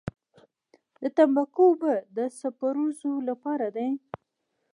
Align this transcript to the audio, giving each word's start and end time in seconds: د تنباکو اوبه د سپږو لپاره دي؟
د 1.01 1.03
تنباکو 1.15 1.61
اوبه 1.69 1.93
د 2.15 2.17
سپږو 2.39 3.13
لپاره 3.29 3.67
دي؟ 3.75 3.87